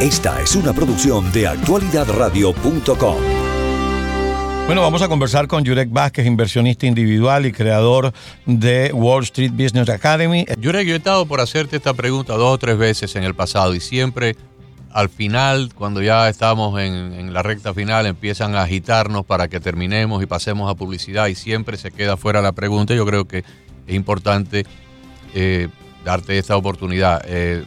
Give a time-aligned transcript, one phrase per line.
[0.00, 3.16] Esta es una producción de actualidadradio.com.
[4.66, 8.12] Bueno, vamos a conversar con Jurek Vázquez, inversionista individual y creador
[8.44, 10.44] de Wall Street Business Academy.
[10.62, 13.74] Jurek, yo he estado por hacerte esta pregunta dos o tres veces en el pasado
[13.74, 14.36] y siempre
[14.92, 20.22] al final, cuando ya estamos en, la recta final, empiezan a agitarnos para que terminemos
[20.22, 22.94] y pasemos a publicidad y siempre se queda fuera la pregunta.
[22.94, 23.44] Yo creo que
[23.86, 24.66] es importante
[25.34, 25.68] eh,
[26.04, 27.22] darte esta oportunidad.
[27.26, 27.64] Eh,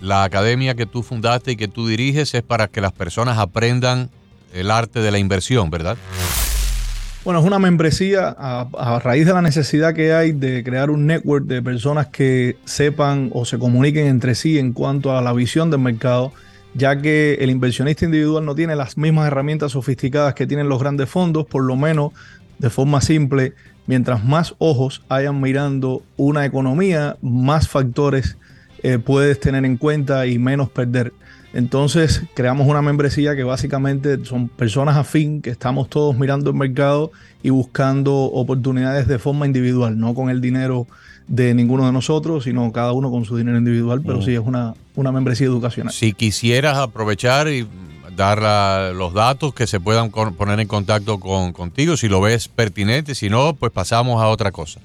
[0.00, 4.10] la academia que tú fundaste y que tú diriges es para que las personas aprendan
[4.54, 5.96] el arte de la inversión, ¿verdad?
[7.22, 11.44] Bueno, es una membresía a, raíz de la necesidad que hay de crear un network
[11.44, 15.80] de personas que sepan o se comuniquen entre sí en cuanto a la visión del
[15.80, 16.32] mercado,
[16.72, 21.10] ya que el inversionista individual no tiene las mismas herramientas sofisticadas que tienen los grandes
[21.10, 22.12] fondos, por lo menos
[22.58, 23.52] de forma simple,
[23.86, 28.38] mientras más ojos hayan mirando una economía, más factores
[28.82, 31.12] eh, puedes tener en cuenta y menos perder.
[31.52, 37.10] Entonces creamos una membresía que básicamente son personas afín, que estamos todos mirando el mercado
[37.42, 40.86] y buscando oportunidades de forma individual, no con el dinero
[41.26, 44.22] de ninguno de nosotros, sino cada uno con su dinero individual, pero mm.
[44.22, 45.92] sí es una, una membresía educacional.
[45.92, 47.66] Si quisieras aprovechar y
[48.16, 53.14] dar los datos que se puedan poner en contacto con, contigo, si lo ves pertinente,
[53.14, 54.80] si no, pues pasamos a otra cosa.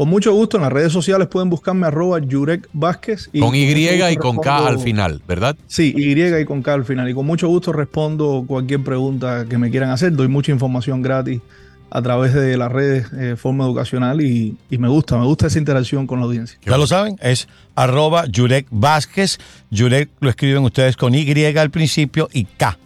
[0.00, 3.28] Con mucho gusto, en las redes sociales pueden buscarme arroba Yurek Vázquez.
[3.34, 5.58] Y con Y y con K al final, ¿verdad?
[5.66, 7.10] Sí, Y y con K al final.
[7.10, 10.14] Y con mucho gusto respondo cualquier pregunta que me quieran hacer.
[10.14, 11.42] Doy mucha información gratis
[11.90, 15.58] a través de las redes de eh, forma educacional y, me gusta, me gusta esa
[15.58, 16.58] interacción con la audiencia.
[16.64, 19.38] Ya lo saben, es arroba Yurek Vázquez.
[19.68, 22.78] Yurek lo escriben ustedes con Y al principio y K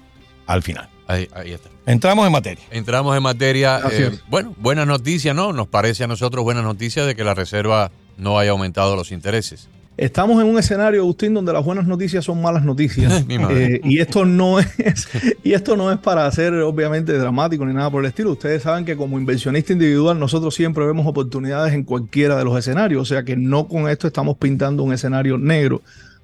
[0.48, 0.88] al final.
[1.06, 1.73] Ahí, ahí está.
[1.86, 2.64] Entramos en materia.
[2.70, 3.80] Entramos en materia.
[3.90, 5.52] Eh, bueno, buena noticia, ¿no?
[5.52, 9.68] Nos parece a nosotros buena noticia de que la Reserva no haya aumentado los intereses.
[9.96, 13.24] Estamos en un escenario, Agustín, donde las buenas noticias son malas noticias.
[13.34, 15.08] Eh, y esto no es,
[15.42, 18.32] y esto no es para ser obviamente dramático ni nada por el estilo.
[18.32, 23.02] Ustedes saben que como inversionista individual, nosotros siempre vemos oportunidades en cualquiera de los escenarios.
[23.02, 25.82] O sea que no con esto estamos pintando un escenario negro.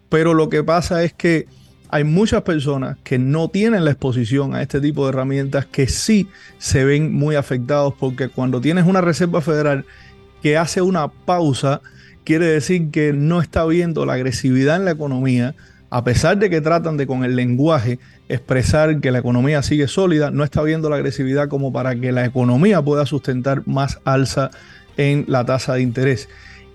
[0.08, 1.46] Pero lo que pasa es que
[1.90, 6.28] hay muchas personas que no tienen la exposición a este tipo de herramientas que sí
[6.58, 9.84] se ven muy afectados porque cuando tienes una Reserva Federal
[10.42, 11.80] que hace una pausa,
[12.24, 15.54] quiere decir que no está viendo la agresividad en la economía,
[15.90, 20.30] a pesar de que tratan de con el lenguaje expresar que la economía sigue sólida,
[20.30, 24.50] no está viendo la agresividad como para que la economía pueda sustentar más alza
[24.96, 26.28] en la tasa de interés.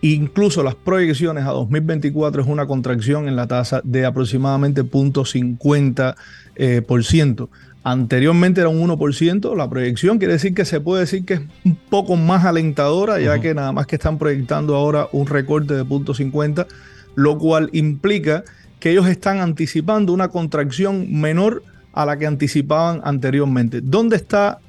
[0.06, 6.16] Incluso las proyecciones a 2024 es una contracción en la tasa de aproximadamente 0.50%.
[6.58, 7.50] Eh, por ciento.
[7.84, 11.76] Anteriormente era un 1%, la proyección quiere decir que se puede decir que es un
[11.76, 16.68] poco más alentadora, ya que nada más que están proyectando ahora un recorte de 0.50,
[17.16, 18.44] lo cual implica
[18.80, 21.64] que ellos están anticipando una contracción menor
[21.94, 23.82] a la que anticipaban anteriormente.
[23.82, 24.60] ¿Dónde está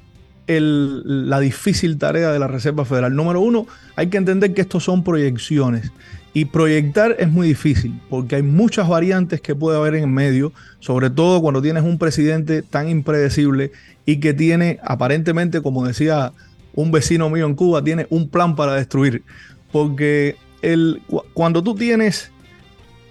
[0.47, 3.15] la difícil tarea de la Reserva Federal.
[3.15, 5.91] Número uno, hay que entender que estos son proyecciones.
[6.33, 11.09] Y proyectar es muy difícil porque hay muchas variantes que puede haber en medio, sobre
[11.09, 13.71] todo cuando tienes un presidente tan impredecible
[14.05, 16.33] y que tiene aparentemente, como decía
[16.75, 19.23] un vecino mío en Cuba, tiene un plan para destruir.
[19.71, 21.01] Porque el,
[21.33, 22.31] cuando tú tienes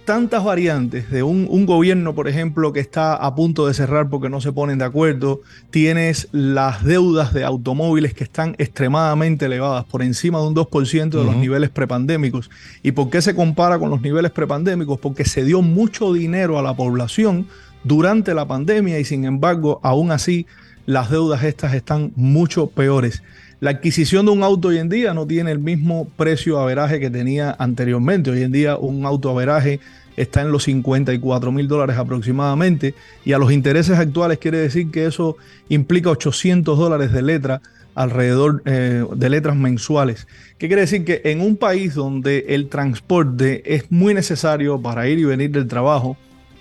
[0.07, 4.39] tantas variantes de un, gobierno, por ejemplo, que está a punto de cerrar porque no
[4.39, 5.41] se ponen de acuerdo.
[5.69, 11.23] Tienes las deudas de automóviles que están extremadamente elevadas, por encima de un 2% de
[11.25, 12.49] los niveles prepandémicos.
[12.83, 14.97] ¿Y por qué se compara con los niveles prepandémicos?
[14.97, 17.45] Porque se dio mucho dinero a la población
[17.83, 20.47] durante la pandemia y sin embargo, aún así,
[20.85, 23.23] las deudas estas están mucho peores.
[23.59, 27.09] La adquisición de un auto hoy en día no tiene el mismo precio averaje que
[27.09, 28.29] tenía anteriormente.
[28.29, 29.79] Hoy en día un auto averaje
[30.15, 32.93] está en los 54 mil dólares aproximadamente
[33.25, 35.37] y a los intereses actuales quiere decir que eso
[35.69, 37.61] implica 800 dólares de letra
[37.95, 40.27] alrededor eh, de letras mensuales.
[40.59, 41.03] ¿Qué quiere decir?
[41.03, 45.67] Que en un país donde el transporte es muy necesario para ir y venir del
[45.67, 46.15] trabajo,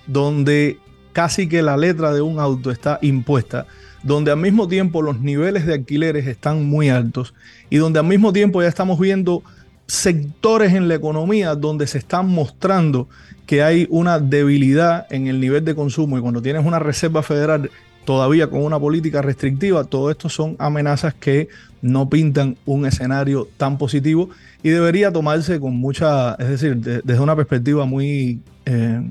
[0.06, 0.78] donde
[1.12, 3.66] casi que la letra de un auto está impuesta,
[4.06, 7.34] donde al mismo tiempo los niveles de alquileres están muy altos
[7.70, 9.42] y donde al mismo tiempo ya estamos viendo
[9.88, 13.08] sectores en la economía donde se están mostrando
[13.46, 17.68] que hay una debilidad en el nivel de consumo y cuando tienes una reserva federal
[18.04, 21.48] todavía con una política restrictiva, todo esto son amenazas que
[21.82, 24.30] no pintan un escenario tan positivo
[24.62, 29.02] y debería tomarse con mucha, es decir, desde una perspectiva muy eh,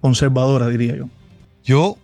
[0.00, 1.08] conservadora, diría yo.
[1.64, 1.98] Yo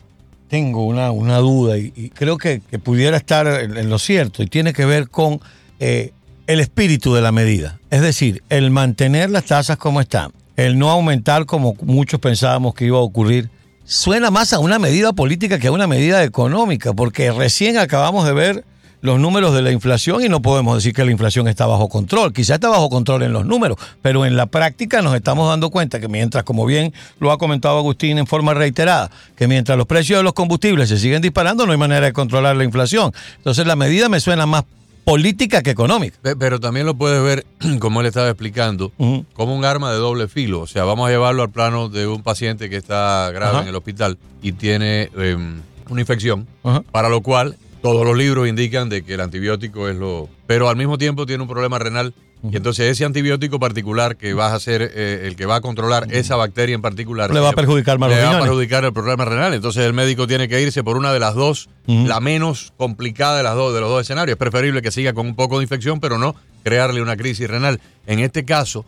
[0.55, 4.85] tengo una, una duda y, creo que, pudiera estar en, lo cierto y tiene que
[4.85, 5.41] ver con
[5.81, 6.13] eh,
[6.47, 7.81] el espíritu de la medida.
[7.91, 12.85] Es decir, el mantener las tasas como están, el no aumentar como muchos pensábamos que
[12.85, 13.51] iba a ocurrir
[13.85, 18.33] suena más a una medida política que a una medida económica, porque recién acabamos de
[18.33, 18.65] ver
[19.05, 22.33] los números de la inflación y no podemos decir que la inflación está bajo control.
[22.33, 26.01] Quizá está bajo control en los números, pero en la práctica nos estamos dando cuenta
[26.01, 30.21] que mientras, como bien lo ha comentado Agustín en forma reiterada, que mientras los precios
[30.21, 33.13] de los combustibles se siguen disparando, no hay manera de controlar la inflación.
[33.37, 34.65] Entonces la medida me suena más
[35.05, 36.17] política que económica.
[36.39, 37.45] Pero también lo puedes ver,
[37.81, 38.91] como él estaba explicando,
[39.35, 40.63] como un arma de doble filo.
[40.63, 43.75] O sea, vamos a llevarlo al plano de un paciente que está grave en el
[43.75, 45.61] hospital y tiene em,
[45.91, 46.47] una infección,
[46.91, 50.31] para lo cual todos los libros indican de que el antibiótico es lo...
[50.47, 54.55] Pero al mismo tiempo tiene un problema renal y entonces ese antibiótico particular que va
[54.55, 57.31] a ser eh, el que va a controlar esa bacteria en particular...
[57.31, 59.53] Le va a perjudicar más Le va a perjudicar el problema renal.
[59.53, 63.43] Entonces el médico tiene que irse por una de las dos, la menos complicada de
[63.43, 64.37] las dos de los dos escenarios.
[64.37, 67.83] Es preferible que siga con un poco de infección, pero no crearle una crisis renal.
[68.07, 68.87] En este caso,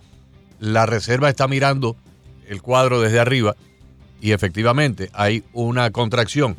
[0.59, 1.97] la reserva está mirando
[2.49, 3.57] el cuadro desde arriba
[4.23, 6.55] y efectivamente hay una contracción.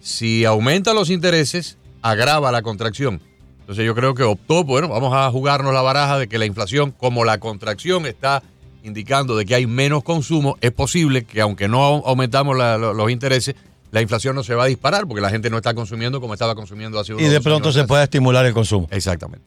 [0.00, 3.20] Si aumenta los intereses, agrava la contracción.
[3.60, 6.90] Entonces yo creo que optó, bueno, vamos a jugarnos la baraja de que la inflación,
[6.90, 8.42] como la contracción está
[8.82, 13.54] indicando de que hay menos consumo, es posible que aunque no aumentamos los intereses,
[13.90, 16.54] la inflación no se va a disparar porque la gente no está consumiendo como estaba
[16.54, 18.88] consumiendo hace unos Y de pronto se puede estimular el consumo.
[18.90, 19.44] Exactamente.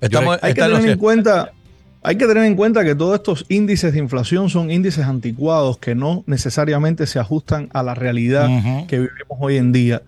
[0.00, 1.52] hay que tener en cuenta
[2.06, 5.94] hay que tener en cuenta que todos estos índices de inflación son índices anticuados que
[5.94, 8.46] no necesariamente se ajustan a la realidad
[8.86, 10.02] que vivimos hoy en día.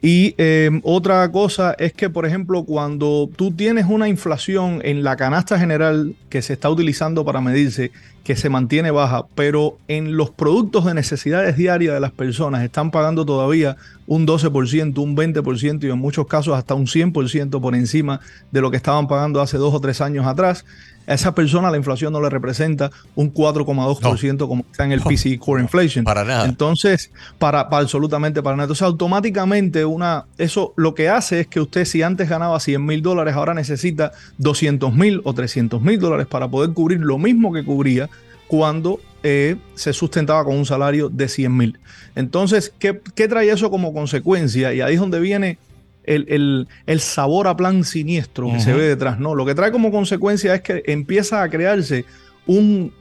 [0.00, 5.16] Y em, otra cosa es que, por ejemplo, cuando tú tienes una inflación en la
[5.16, 7.90] canasta general que se está utilizando para medirse,
[8.24, 12.90] que se mantiene baja, pero en los productos de necesidades diarias de las personas están
[12.90, 13.76] pagando todavía
[14.06, 18.20] un 12%, un 20% y en muchos casos hasta un 100% por encima
[18.50, 20.64] de lo que estaban pagando hace dos o tres años atrás,
[21.06, 25.38] a esa persona la inflación no le representa un 4,2% como está en el PCE
[25.38, 26.04] Core Inflation.
[26.04, 26.44] Para nada.
[26.44, 28.64] Entonces, para, absolutamente para nada.
[28.64, 33.02] Entonces, automáticamente una, eso lo que hace es que usted si antes ganaba 100 mil
[33.02, 37.64] dólares, ahora necesita 200 mil o 300 mil dólares para poder cubrir lo mismo que
[37.64, 38.08] cubría
[38.50, 41.78] cuando eh, se sustentaba con un salario de 100 mil.
[42.16, 44.74] Entonces, ¿qué, ¿qué trae eso como consecuencia?
[44.74, 45.56] Y ahí es donde viene
[46.02, 46.66] el,
[46.98, 49.20] sabor a plan siniestro que se ve detrás.
[49.20, 52.04] No, lo que trae como consecuencia es que empieza a crearse
[52.44, 52.92] un,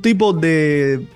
[0.00, 1.06] tipo de,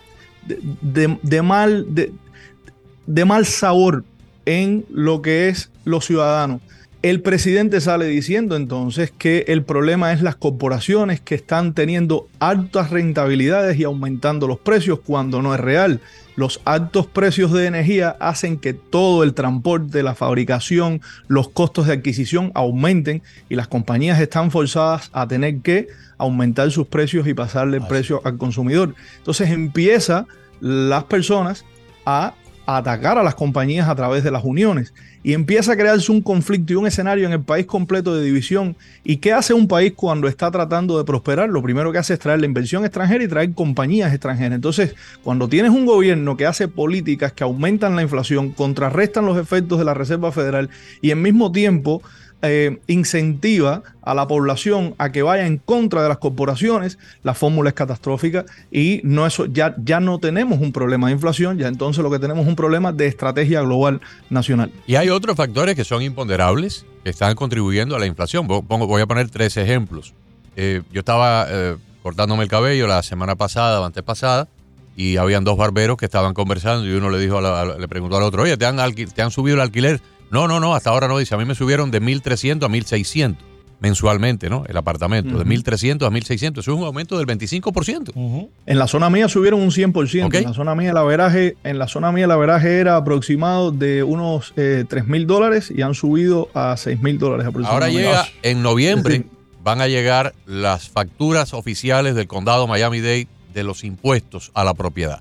[0.47, 4.05] de, mal, de, mal sabor
[4.45, 6.61] en lo que es los ciudadanos.
[7.07, 12.91] El presidente sale diciendo entonces que el problema es las corporaciones que están teniendo altas
[12.91, 16.01] rentabilidades y aumentando los precios cuando no es real.
[16.35, 21.93] Los altos precios de energía hacen que todo el transporte, la fabricación, los costos de
[21.93, 25.87] adquisición aumenten y las compañías están forzadas a tener que
[26.19, 28.97] aumentar sus precios y pasarle el precio al consumidor.
[29.19, 30.27] Entonces empieza
[30.61, 31.65] las personas
[32.05, 32.35] a
[32.67, 34.93] atacar a las compañías a través de las uniones
[35.23, 38.77] y empieza a crearse un conflicto y un escenario en el país completo de división.
[39.05, 41.49] ¿Y qué hace un país cuando está tratando de prosperar?
[41.49, 44.55] Lo primero que hace es traer la inversión extranjera y traer compañías extranjeras.
[44.55, 49.79] Entonces, cuando tienes un gobierno que hace políticas que aumentan la inflación, contrarrestan los efectos
[49.79, 50.69] de la Reserva Federal
[51.01, 52.03] y en mismo tiempo
[52.43, 57.71] eh, incentiva a la población a que vaya en contra de las corporaciones, la fórmula
[57.71, 62.03] es catastrófica y no eso, ya, ya no tenemos un problema de inflación, ya entonces
[62.03, 64.01] lo que tenemos es un problema de estrategia global
[64.31, 64.71] nacional.
[64.87, 68.47] Y hay otros factores que son imponderables que están contribuyendo a la inflación.
[68.47, 70.13] voy a poner tres ejemplos.
[70.57, 74.49] Eh, yo estaba eh, cortándome el cabello la semana pasada o antepasada
[74.97, 78.43] y habían dos barberos que estaban conversando y uno le dijo le preguntó al otro,
[78.43, 80.01] oye, ¿te han, ¿te han subido el alquiler?
[80.31, 81.35] No, no, no, hasta ahora no dice.
[81.35, 83.37] A mí me subieron de 1.300 a 1.600
[83.81, 84.65] mensualmente, ¿no?
[84.67, 86.59] El apartamento, de 1.300 a 1.600.
[86.59, 88.49] Eso es un aumento del 25%.
[88.67, 90.35] En la zona mía subieron un 100%.
[90.35, 94.03] En la zona mía el averaje, en la zona mía el averaje era aproximado de
[94.03, 97.67] unos eh, 3.000 dólares y han subido a 6.000 dólares aproximadamente.
[97.69, 99.25] Ahora llega en noviembre,
[99.63, 105.21] van a llegar las facturas oficiales del condado Miami-Dade de los impuestos a la propiedad.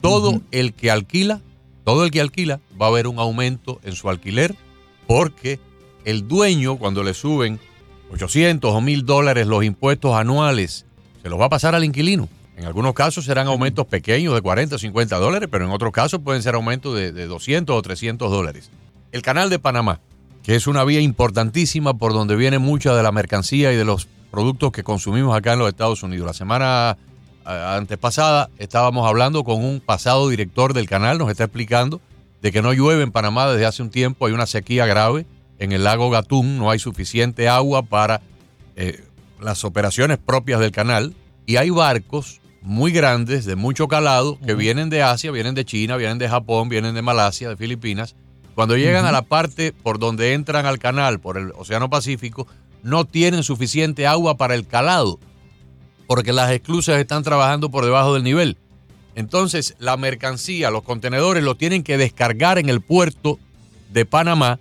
[0.00, 1.40] Todo el que alquila
[1.84, 4.54] todo el que alquila va a ver un aumento en su alquiler
[5.06, 5.60] porque
[6.04, 7.60] el dueño, cuando le suben
[8.12, 10.86] 800 o 1000 dólares los impuestos anuales,
[11.22, 12.28] se los va a pasar al inquilino.
[12.56, 16.20] En algunos casos serán aumentos pequeños de 40 o 50 dólares, pero en otros casos
[16.22, 18.70] pueden ser aumentos de, de 200 o 300 dólares.
[19.12, 20.00] El canal de Panamá,
[20.42, 24.06] que es una vía importantísima por donde viene mucha de la mercancía y de los
[24.30, 26.26] productos que consumimos acá en los Estados Unidos.
[26.26, 26.96] La semana
[27.44, 32.00] antepasada estábamos hablando con un pasado director del canal, nos está explicando
[32.42, 35.26] de que no llueve en Panamá desde hace un tiempo, hay una sequía grave
[35.58, 38.20] en el lago Gatún, no hay suficiente agua para
[38.76, 39.04] eh,
[39.40, 41.14] las operaciones propias del canal
[41.46, 45.98] y hay barcos muy grandes, de mucho calado, que vienen de Asia, vienen de China,
[45.98, 48.16] vienen de Japón, vienen de Malasia, de Filipinas.
[48.54, 52.46] Cuando llegan a la parte por donde entran al canal, por el Océano Pacífico,
[52.82, 55.18] no tienen suficiente agua para el calado,
[56.06, 58.56] porque las esclusas están trabajando por debajo del nivel.
[59.14, 63.38] Entonces, la mercancía, los contenedores, lo tienen que descargar en el puerto
[63.92, 64.58] de Panamá,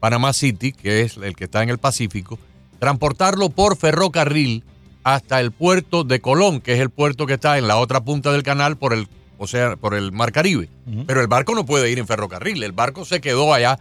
[0.00, 2.38] Panamá City, que es el que está en el Pacífico,
[2.78, 4.62] transportarlo por ferrocarril
[5.04, 8.30] hasta el puerto de Colón, que es el puerto que está en la otra punta
[8.30, 9.08] del canal por el,
[9.38, 10.68] o sea, por el Mar Caribe.
[11.06, 13.78] Pero el barco no puede ir en ferrocarril, el barco se quedó allá.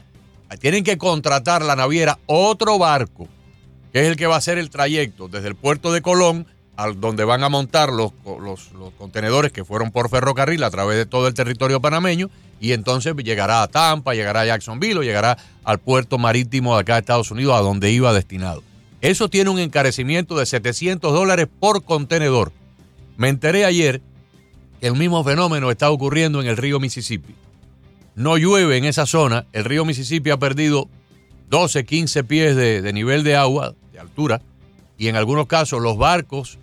[0.62, 3.28] Tienen que contratar la naviera otro barco,
[3.92, 7.02] que es el que va a hacer el trayecto desde el puerto de Colón al
[7.02, 11.28] donde van a montar los, los, contenedores que fueron por ferrocarril a través de todo
[11.28, 12.30] el territorio panameño
[12.62, 17.00] y entonces llegará a Tampa, llegará a Jacksonville llegará al puerto marítimo de acá de
[17.00, 18.64] Estados Unidos a donde iba destinado.
[19.02, 22.52] Eso tiene un encarecimiento de 700 dólares por contenedor.
[23.18, 24.02] Me enteré ayer
[24.80, 27.34] que el mismo fenómeno está ocurriendo en el río Mississippi.
[28.16, 30.90] No llueve en esa zona, el río Mississippi ha perdido
[31.50, 34.42] 12, 15 pies de nivel de agua, de altura,
[34.98, 36.58] y en algunos casos los barcos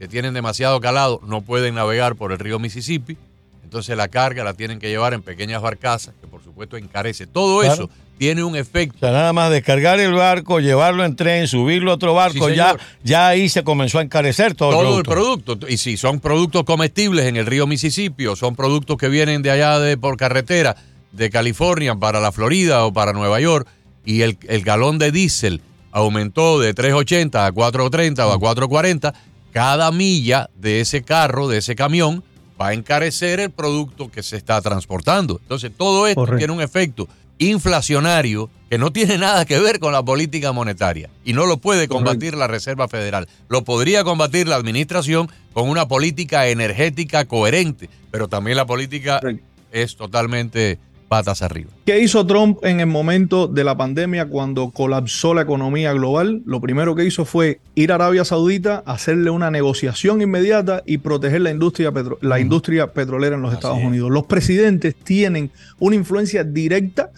[0.00, 3.16] que tienen demasiado calado no pueden navegar por el río Mississippi,
[3.62, 7.26] entonces la carga la tienen que llevar en pequeñas barcazas, que por supuesto encarece.
[7.28, 7.74] Todo Claro.
[7.74, 8.96] eso tiene un efecto.
[8.96, 12.56] O sea, nada más descargar el barco, llevarlo en tren, subirlo a otro barco, Sí,
[12.56, 15.52] ya, ya ahí se comenzó a encarecer todo, todo el producto.
[15.52, 15.68] el producto.
[15.68, 19.50] Y si son productos comestibles en el río Mississippi o son productos que vienen de
[19.52, 20.76] allá de por carretera
[21.12, 23.68] de California para la Florida o para Nueva York
[24.04, 25.60] y el, el galón de diésel
[25.92, 29.12] aumentó de 3.80 a 4.30 o a 4.40,
[29.52, 32.22] cada milla de ese carro, de ese camión,
[32.60, 35.38] va a encarecer el producto que se está transportando.
[35.42, 36.38] Entonces todo esto Correcto.
[36.38, 41.32] tiene un efecto inflacionario que no tiene nada que ver con la política monetaria y
[41.32, 43.28] no lo puede combatir la Reserva Federal.
[43.48, 49.42] Lo podría combatir la administración con una política energética coherente, pero también la política Correcto.
[49.72, 50.78] es totalmente
[51.10, 51.70] patas arriba.
[51.84, 56.40] ¿Qué hizo Trump en el momento de la pandemia cuando colapsó la economía global?
[56.46, 61.40] Lo primero que hizo fue ir a Arabia Saudita, hacerle una negociación inmediata y proteger
[61.40, 63.84] la industria, petro- la industria petrolera en los Así Estados es.
[63.86, 64.08] Unidos.
[64.12, 65.50] Los presidentes tienen
[65.80, 67.10] una influencia directa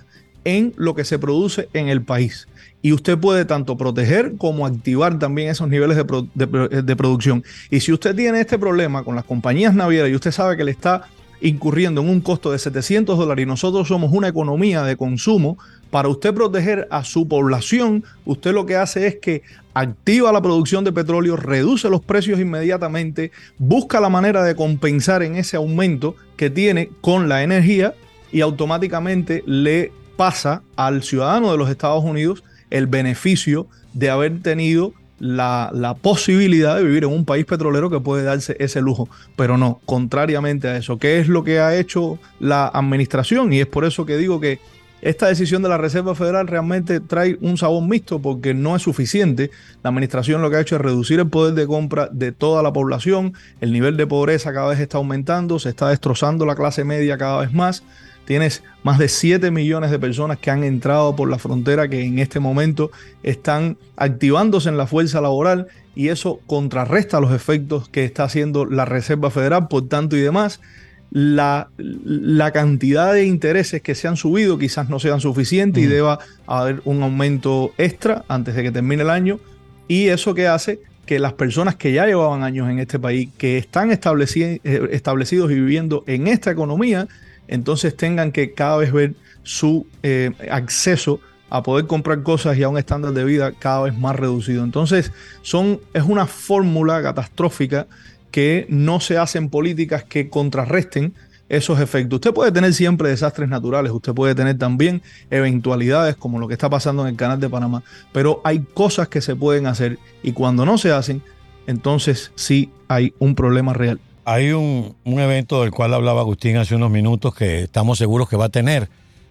[0.44, 2.49] en lo que se produce en el país.
[2.80, 6.96] Y usted puede tanto proteger como activar también esos niveles de, pro- de pro- de
[6.96, 7.44] producción.
[7.70, 10.70] Y si usted tiene este problema con las compañías navieras y usted sabe que le
[10.72, 11.02] está
[11.42, 15.58] incurriendo en un costo de 700 dólares y nosotros somos una economía de consumo,
[15.90, 19.42] para usted proteger a su población, usted lo que hace es que
[19.75, 25.37] activa la producción de petróleo, reduce los precios inmediatamente, busca la manera de compensar en
[25.37, 27.94] ese aumento que tiene con la energía
[28.30, 34.94] y automáticamente le pasa al ciudadano de los Estados Unidos el beneficio de haber tenido
[35.23, 39.09] la, posibilidad de vivir en un país petrolero que puede darse ese lujo.
[39.37, 43.52] Pero no, contrariamente a eso, ¿qué es lo que ha hecho la administración?
[43.52, 44.59] Y es por eso que digo que
[45.00, 49.50] esta decisión de la Reserva Federal realmente trae un sabor mixto porque no es suficiente.
[49.83, 52.73] La administración lo que ha hecho es reducir el poder de compra de toda la
[52.73, 57.17] población, el nivel de pobreza cada vez está aumentando, se está destrozando la clase media
[57.17, 57.85] cada vez más.
[58.25, 62.19] Tienes más de 7 millones de personas que han entrado por la frontera que en
[62.19, 62.91] este momento
[63.23, 68.85] están activándose en la fuerza laboral y eso contrarresta los efectos que está haciendo la
[68.85, 70.61] Reserva Federal, por tanto y demás.
[71.11, 76.21] La, la cantidad de intereses que se han subido quizás no sean suficientes y deba
[76.47, 79.38] haber un aumento extra antes de que termine el año
[79.88, 83.59] y eso que hace que las personas que ya llevaban años en este país, que
[83.59, 83.99] están eh,
[84.93, 87.09] establecidos y viviendo en esta economía,
[87.49, 91.20] entonces tengan que cada vez ver su eh, acceso
[91.50, 94.64] a poder comprar cosas y a un estándar de vida cada vez más reducido.
[94.64, 97.87] Entonces, son, es una fórmula catastrófica
[98.30, 101.12] que no se hacen políticas que contrarresten
[101.50, 102.16] esos efectos.
[102.16, 106.70] Usted puede tener siempre desastres naturales, usted puede tener también eventualidades como lo que está
[106.70, 110.64] pasando en el canal de Panamá, pero hay cosas que se pueden hacer y cuando
[110.64, 111.22] no se hacen,
[111.66, 114.00] entonces sí hay un problema real.
[114.25, 118.37] Hay un, un evento del cual hablaba Agustín hace unos minutos que estamos seguros que
[118.37, 118.88] va a tener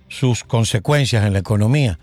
[0.10, 1.98] sus consecuencias en la economía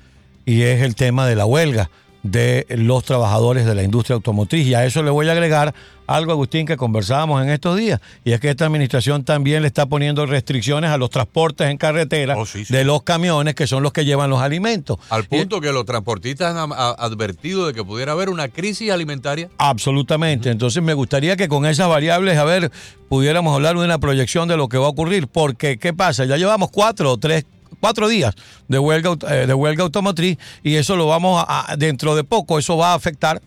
[0.46, 1.90] y es el tema de la huelga
[2.22, 4.66] de los trabajadores de la industria automotriz.
[4.66, 5.74] Y a eso le voy a agregar
[6.08, 9.86] algo, Agustín, que conversábamos en estos días, y es que esta administración también le está
[9.86, 12.72] poniendo restricciones a los transportes en carretera Oh, sí, sí.
[12.74, 14.98] de los camiones que son los que llevan los alimentos.
[15.10, 19.50] Al punto que los transportistas han advertido de que pudiera haber una crisis alimentaria.
[19.58, 20.50] Absolutamente.
[20.50, 22.72] Entonces me gustaría que con esas variables, a ver,
[23.08, 25.28] pudiéramos hablar de una proyección de lo que va a ocurrir.
[25.28, 26.24] Porque, ¿qué pasa?
[26.24, 27.44] Ya llevamos cuatro o tres,
[27.80, 28.34] cuatro días
[28.66, 32.76] de huelga, eh, de huelga automotriz y eso lo vamos a- dentro de poco, eso
[32.76, 33.40] va a afectar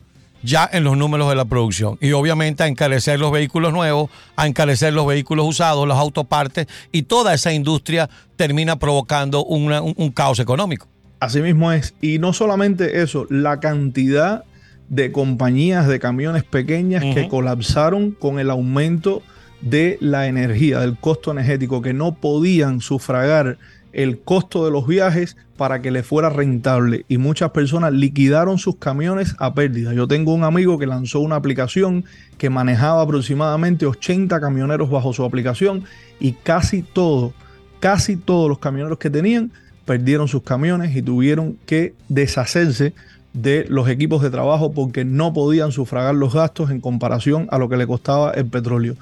[0.43, 1.97] ya en los números de la producción.
[2.01, 7.03] Y obviamente a encarecer los vehículos nuevos, a encarecer los vehículos usados, los autopartes, y
[7.03, 10.87] toda esa industria termina provocando un, caos económico.
[11.19, 11.93] Así mismo es.
[12.01, 14.43] Y no solamente eso, la cantidad
[14.89, 19.21] de compañías de camiones pequeñas que colapsaron con el aumento
[19.61, 23.57] de la energía, del costo energético, que no podían sufragar
[23.93, 28.77] el costo de los viajes para que le fuera rentable y muchas personas liquidaron sus
[28.77, 29.93] camiones a pérdida.
[29.93, 32.05] Yo tengo un amigo que lanzó una aplicación
[32.37, 35.83] que manejaba aproximadamente 80 camioneros bajo su aplicación
[36.19, 37.33] y casi todos,
[37.79, 39.51] casi todos los camioneros que tenían
[39.85, 42.93] perdieron sus camiones y tuvieron que deshacerse
[43.33, 47.69] de los equipos de trabajo porque no podían sufragar los gastos en comparación a lo
[47.69, 48.95] que le costaba el petróleo.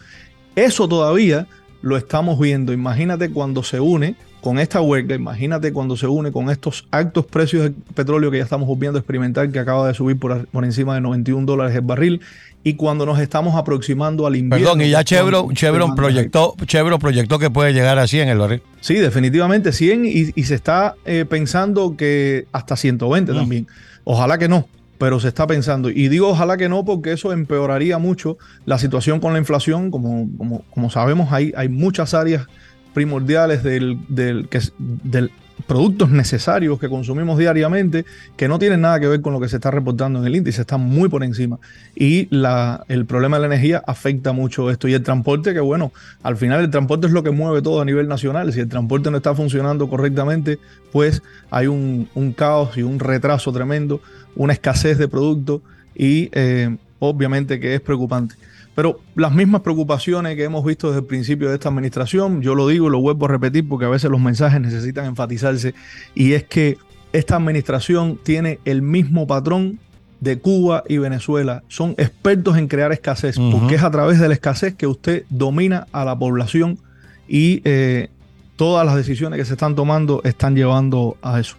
[0.55, 1.48] Eso todavía
[1.81, 2.74] lo estamos viendo.
[2.74, 7.63] Imagínate cuando se une con esta huelga, imagínate cuando se une con estos altos precios
[7.63, 11.46] de petróleo que ya estamos viendo experimentar, que acaba de subir por, encima de 91
[11.46, 12.22] dólares el barril,
[12.63, 14.65] y cuando nos estamos aproximando al invierno.
[14.65, 18.62] Perdón, y ya Chevron, Chevron, proyectó, Chevron proyectó que puede llegar a 100 el barril.
[18.81, 23.36] Sí, definitivamente 100 y, se está eh, pensando que hasta 120 mm.
[23.36, 23.67] también.
[24.03, 24.67] Ojalá que no,
[24.98, 25.89] pero se está pensando.
[25.89, 29.91] Y digo ojalá que no, porque eso empeoraría mucho la situación con la inflación.
[29.91, 32.48] Como, como, como sabemos, hay, hay muchas áreas
[32.93, 35.31] primordiales del, del, que, del
[35.67, 38.05] productos necesarios que consumimos diariamente
[38.38, 40.62] que no tienen nada que ver con lo que se está reportando en el índice,
[40.62, 41.60] están muy por encima.
[41.96, 44.88] Y la, el problema de la energía afecta mucho esto.
[44.88, 45.91] Y el transporte, que bueno,
[46.24, 48.51] al final el transporte es lo que mueve todo a nivel nacional.
[48.53, 50.60] Si el transporte no está funcionando correctamente,
[50.91, 54.01] pues hay un, un caos y un retraso tremendo
[54.36, 55.62] una escasez de productos
[55.96, 58.36] y eh, obviamente que es preocupante.
[58.79, 62.65] Pero las mismas preocupaciones que hemos visto desde el principio de esta administración, yo lo
[62.65, 65.74] digo y lo vuelvo a repetir porque a veces los mensajes necesitan enfatizarse,
[66.15, 66.77] y es que
[67.12, 69.79] esta administración tiene el mismo patrón
[70.21, 71.62] de Cuba y Venezuela.
[71.67, 75.88] Son expertos en crear escasez, porque es a través de la escasez que usted domina
[75.91, 76.79] a la población
[77.27, 78.07] y eh,
[78.55, 81.57] todas las decisiones que se están tomando están llevando a eso.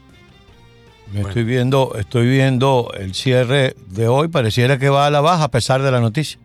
[1.15, 5.51] Estoy viendo, estoy viendo el cierre de hoy, pareciera que va a la baja a
[5.51, 6.41] pesar de la noticia.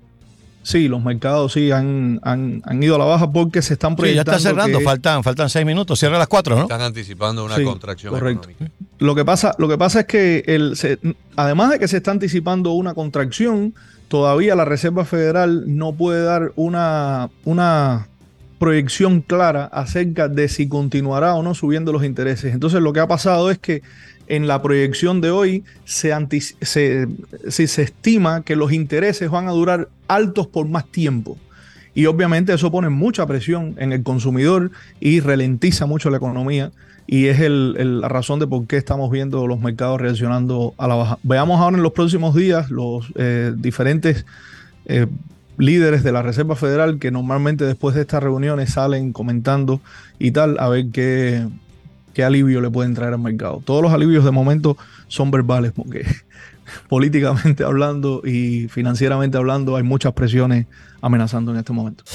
[0.66, 4.32] Sí, los mercados sí han, han, ido a la baja porque se están proyectando.
[4.32, 6.64] Sí, ya está cerrando, faltan, faltan seis minutos, cierra a las cuatro, ¿no?
[6.64, 8.50] Están anticipando una contracción correcto.
[8.98, 10.76] Lo que pasa, lo que pasa es que el,
[11.36, 13.76] además de que se está anticipando una contracción,
[14.08, 18.08] todavía la Reserva Federal no puede dar una, una
[18.58, 22.56] proyección clara acerca de si continuará o no subiendo los intereses.
[22.56, 23.84] Entonces lo que ha pasado es que
[24.28, 26.14] en la proyección de hoy se,
[26.62, 27.08] se,
[27.48, 31.38] se, estima que los intereses van a durar altos por más tiempo.
[31.94, 36.72] Y obviamente eso pone mucha presión en el consumidor y ralentiza mucho la economía.
[37.08, 41.20] Y es la razón de por qué estamos viendo los mercados reaccionando a la baja.
[41.24, 44.26] Veamos ahora en los próximos días los eh, diferentes
[44.88, 45.06] eh,
[45.58, 49.80] líderes de la Reserva Federal que normalmente después de estas reuniones salen comentando
[50.20, 51.46] y tal, a ver qué,
[52.16, 53.62] qué alivio le pueden traer al mercado.
[53.64, 56.06] Todos los alivios de momento son verbales porque
[56.90, 60.66] políticamente hablando y financieramente hablando hay muchas presiones
[61.02, 62.06] amenazando en este momento.